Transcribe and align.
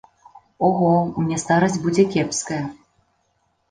Ого, 0.67 0.87
мне 1.25 1.39
старасць 1.45 1.79
будзе 1.87 2.09
кепская. 2.17 2.63